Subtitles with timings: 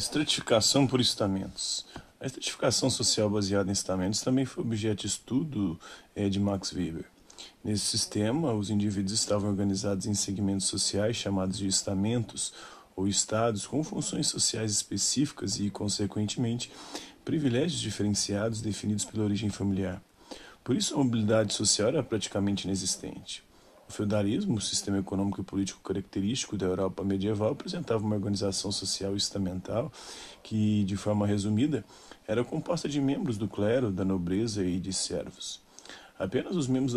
[0.00, 1.84] Estratificação por estamentos.
[2.18, 5.78] A estratificação social baseada em estamentos também foi objeto de estudo
[6.16, 7.04] é, de Max Weber.
[7.62, 12.50] Nesse sistema, os indivíduos estavam organizados em segmentos sociais chamados de estamentos
[12.96, 16.72] ou estados com funções sociais específicas e, consequentemente,
[17.22, 20.02] privilégios diferenciados definidos pela origem familiar.
[20.64, 23.44] Por isso, a mobilidade social era praticamente inexistente.
[23.90, 29.16] O feudalismo, o sistema econômico e político característico da Europa medieval, apresentava uma organização social
[29.16, 29.90] estamental
[30.44, 31.84] que, de forma resumida,
[32.24, 35.60] era composta de membros do clero, da nobreza e de servos.
[36.16, 36.94] Apenas os membros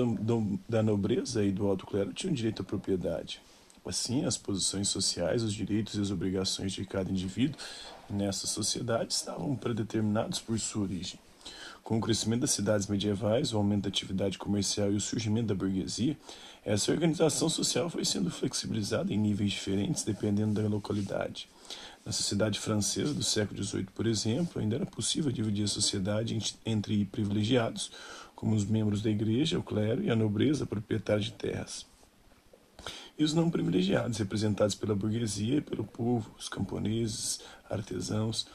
[0.69, 3.41] da nobreza e do alto clero tinham direito à propriedade.
[3.83, 7.59] Assim, as posições sociais, os direitos e as obrigações de cada indivíduo
[8.07, 11.19] nessa sociedade estavam predeterminados por sua origem.
[11.83, 15.55] Com o crescimento das cidades medievais, o aumento da atividade comercial e o surgimento da
[15.55, 16.17] burguesia,
[16.63, 21.49] essa organização social foi sendo flexibilizada em níveis diferentes dependendo da localidade.
[22.05, 27.03] Na sociedade francesa do século XVIII, por exemplo, ainda era possível dividir a sociedade entre
[27.03, 27.91] privilegiados,
[28.33, 31.85] como os membros da igreja, o clero e a nobreza proprietária de terras,
[33.17, 38.47] e os não privilegiados, representados pela burguesia e pelo povo, os camponeses, artesãos,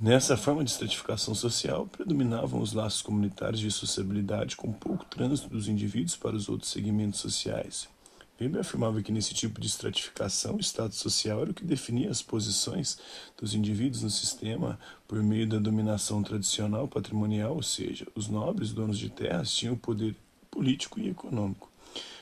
[0.00, 5.66] Nessa forma de estratificação social, predominavam os laços comunitários de sociabilidade com pouco trânsito dos
[5.66, 7.88] indivíduos para os outros segmentos sociais.
[8.40, 12.22] Weber afirmava que nesse tipo de estratificação, o status social era o que definia as
[12.22, 12.96] posições
[13.36, 19.00] dos indivíduos no sistema por meio da dominação tradicional patrimonial, ou seja, os nobres donos
[19.00, 20.14] de terras tinham poder
[20.48, 21.68] político e econômico.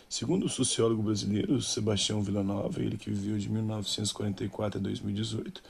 [0.08, 5.62] Segundo o sociólogo brasileiro Sebastião Villanova, ele que viveu de 1944 a 2018,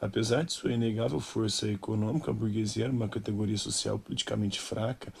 [0.00, 5.12] Apesar de sua inegável força econômica, a burguesia era uma categoria social politicamente fraca,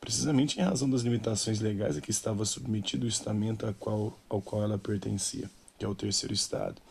[0.00, 4.42] precisamente em razão das limitações legais a que estava submetido o estamento ao qual, ao
[4.42, 6.82] qual ela pertencia, que é o terceiro estado.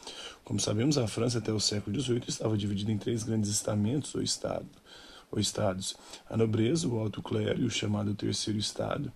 [0.46, 4.22] Como sabemos, a França até o século XVIII estava dividida em três grandes estamentos ou,
[4.22, 4.66] estado,
[5.30, 5.98] ou estados:
[6.30, 9.12] a nobreza, o alto clero e o chamado terceiro estado.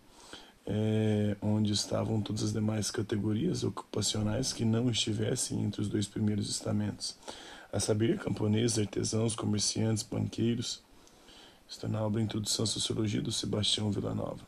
[0.69, 6.49] É, onde estavam todas as demais categorias ocupacionais que não estivessem entre os dois primeiros
[6.49, 7.15] estamentos
[7.71, 10.81] a saber, camponeses, artesãos, comerciantes, banqueiros.
[11.69, 14.39] Está na obra Introdução à Sociologia do Sebastião Villanova.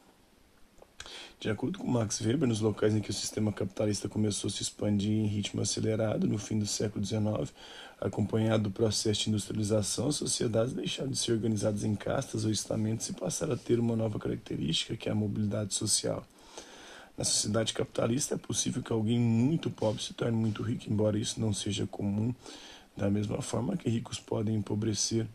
[1.40, 4.62] De acordo com Max Weber, nos locais em que o sistema capitalista começou a se
[4.62, 7.54] expandir em ritmo acelerado no fim do século XIX,
[8.00, 13.08] acompanhado do processo de industrialização, as sociedades deixaram de ser organizadas em castas ou estamentos
[13.08, 16.26] e passaram a ter uma nova característica, que é a mobilidade social.
[17.18, 21.40] Na sociedade capitalista é possível que alguém muito pobre se torne muito rico, embora isso
[21.40, 22.34] não seja comum
[23.00, 25.26] da mesma forma que ricos podem empobrecer.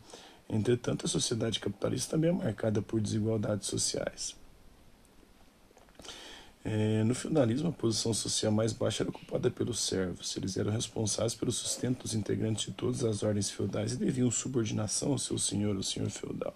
[0.47, 4.35] Entretanto, a sociedade capitalista também é marcada por desigualdades sociais.
[6.63, 10.35] É, no feudalismo, a posição social mais baixa era ocupada pelos servos.
[10.37, 15.11] Eles eram responsáveis pelo sustento dos integrantes de todas as ordens feudais e deviam subordinação
[15.11, 16.55] ao seu senhor, o senhor feudal.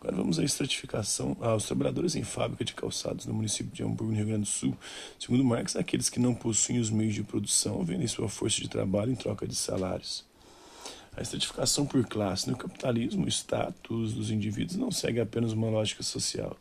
[0.00, 1.36] Agora vamos à estratificação.
[1.40, 4.46] Ah, os trabalhadores em fábrica de calçados no município de Hamburgo, no Rio Grande do
[4.46, 4.76] Sul,
[5.18, 9.12] segundo Marx, aqueles que não possuem os meios de produção vendem sua força de trabalho
[9.12, 10.24] em troca de salários.
[11.16, 12.48] A estratificação por classe.
[12.50, 16.54] No capitalismo, o status dos indivíduos não segue apenas uma lógica social.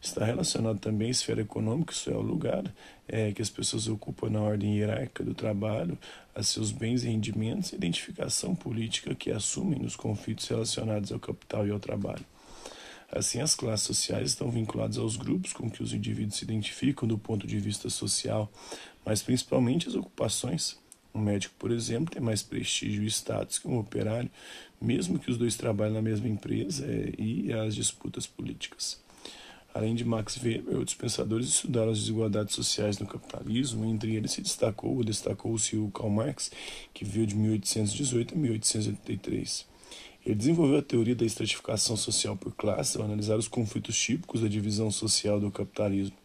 [0.00, 2.64] Está relacionado também à esfera econômica, isso é o lugar
[3.06, 5.98] é, que as pessoas ocupam na ordem hierárquica do trabalho,
[6.34, 11.66] a seus bens e rendimentos, e identificação política que assumem nos conflitos relacionados ao capital
[11.66, 12.24] e ao trabalho.
[13.12, 17.18] Assim, as classes sociais estão vinculadas aos grupos com que os indivíduos se identificam do
[17.18, 18.50] ponto de vista social,
[19.04, 20.78] mas principalmente as ocupações.
[21.12, 24.30] Um médico, por exemplo, tem mais prestígio e status que um operário,
[24.80, 29.00] mesmo que os dois trabalhem na mesma empresa é, e as disputas políticas.
[29.74, 34.40] Além de Max Weber, outros pensadores estudaram as desigualdades sociais no capitalismo, entre eles se
[34.40, 36.50] destacou, destacou-se o Karl Marx,
[36.92, 39.66] que viveu de 1818 a 1883.
[40.24, 44.48] Ele desenvolveu a teoria da estratificação social por classe ao analisar os conflitos típicos da
[44.48, 46.16] divisão social do capitalismo.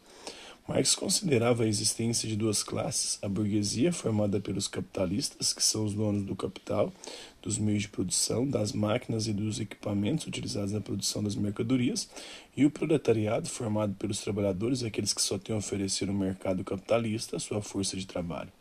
[0.68, 5.94] Marx considerava a existência de duas classes: a burguesia, formada pelos capitalistas, que são os
[5.94, 6.92] donos do capital,
[7.40, 12.10] dos meios de produção, das máquinas e dos equipamentos utilizados na produção das mercadorias,
[12.58, 17.38] e o proletariado, formado pelos trabalhadores, aqueles que só têm a oferecer no mercado capitalista
[17.38, 18.52] a sua força de trabalho.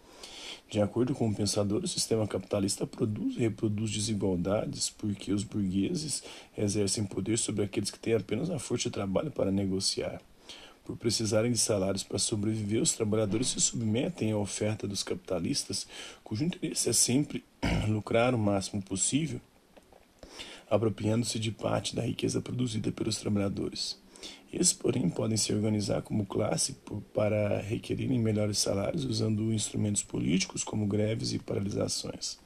[0.74, 6.24] De acordo com o pensador, o sistema capitalista produz e reproduz desigualdades porque os burgueses
[6.58, 10.20] exercem poder sobre aqueles que têm apenas a força de trabalho para negociar.
[10.84, 15.86] Por precisarem de salários para sobreviver, os trabalhadores se submetem à oferta dos capitalistas,
[16.24, 17.44] cujo interesse é sempre
[17.86, 19.40] lucrar o máximo possível,
[20.68, 23.96] apropriando-se de parte da riqueza produzida pelos trabalhadores.
[24.52, 26.76] Esses, porém, podem se organizar como classe
[27.12, 32.38] para requerirem melhores salários usando instrumentos políticos como greves e paralisações.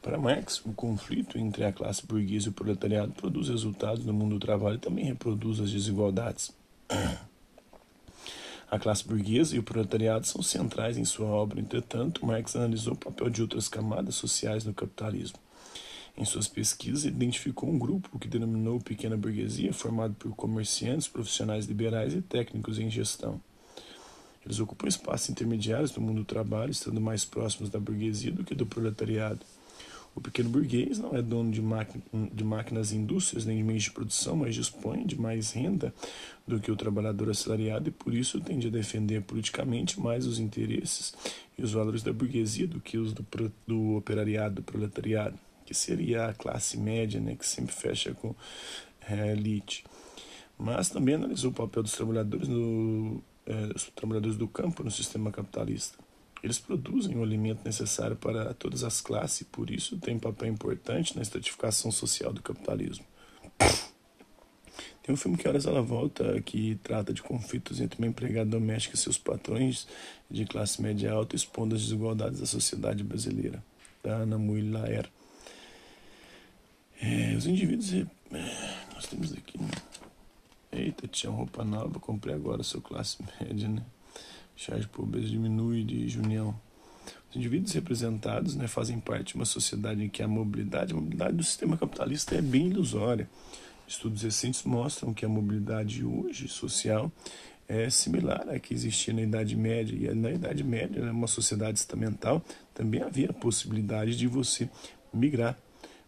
[0.00, 4.34] Para Marx, o conflito entre a classe burguesa e o proletariado produz resultados no mundo
[4.34, 6.52] do trabalho e também reproduz as desigualdades.
[8.70, 12.96] A classe burguesa e o proletariado são centrais em sua obra, entretanto, Marx analisou o
[12.96, 15.38] papel de outras camadas sociais no capitalismo.
[16.16, 22.14] Em suas pesquisas, identificou um grupo que denominou pequena burguesia, formado por comerciantes, profissionais liberais
[22.14, 23.40] e técnicos em gestão.
[24.44, 28.54] Eles ocupam espaços intermediários no mundo do trabalho, estando mais próximos da burguesia do que
[28.54, 29.40] do proletariado.
[30.14, 31.62] O pequeno burguês não é dono de,
[32.34, 35.94] de máquinas e indústrias nem de meios de produção, mas dispõe de mais renda
[36.46, 41.14] do que o trabalhador assalariado e por isso tende a defender politicamente mais os interesses
[41.56, 43.24] e os valores da burguesia do que os do,
[43.66, 45.38] do operariado, do proletariado,
[45.72, 48.34] que seria a classe média, né, que sempre fecha com
[49.08, 49.84] é, elite.
[50.58, 55.32] Mas também analisou o papel dos trabalhadores, no, é, os trabalhadores do campo no sistema
[55.32, 55.98] capitalista.
[56.42, 61.16] Eles produzem o alimento necessário para todas as classes e, por isso, têm papel importante
[61.16, 63.04] na estratificação social do capitalismo.
[65.02, 68.94] Tem um filme que Horas Ela Volta que trata de conflitos entre uma empregada doméstica
[68.94, 69.86] e seus patrões
[70.30, 73.64] de classe média alta, expondo as desigualdades da sociedade brasileira,
[74.02, 75.08] da Ana Mui Laer.
[77.02, 77.92] É, os indivíduos.
[77.92, 78.06] É,
[78.94, 79.60] nós temos aqui.
[79.60, 79.68] Né?
[80.70, 83.82] Eita, tinha roupa nova, comprei agora, sou classe média, né?
[84.56, 86.58] chá de pobreza diminui de junião.
[87.28, 91.34] Os indivíduos representados né, fazem parte de uma sociedade em que a mobilidade, a mobilidade
[91.34, 93.28] do sistema capitalista é bem ilusória.
[93.88, 97.10] Estudos recentes mostram que a mobilidade hoje social
[97.68, 99.94] é similar à que existia na Idade Média.
[99.94, 104.68] E na Idade Média, numa sociedade estamental, também havia a possibilidade de você
[105.12, 105.58] migrar.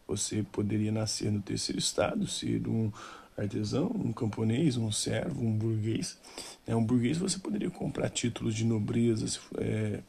[0.07, 2.93] Você poderia nascer no terceiro estado, ser um
[3.37, 6.19] artesão, um camponês, um servo, um burguês.
[6.67, 10.01] É, um burguês você poderia comprar títulos de nobreza é,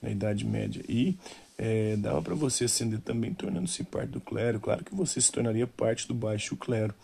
[0.00, 1.16] na Idade Média e
[1.56, 4.58] é, dava para você ascender também tornando-se parte do clero.
[4.58, 6.94] Claro que você se tornaria parte do baixo clero,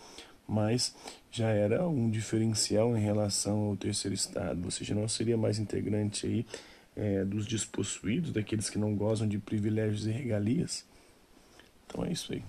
[0.49, 0.95] mas
[1.31, 4.61] já era um diferencial em relação ao terceiro estado.
[4.63, 6.47] Você já não seria mais integrante aí
[6.97, 10.85] é, dos despossuídos, daqueles que não gozam de privilégios e regalias.
[11.89, 12.45] Então é isso aí.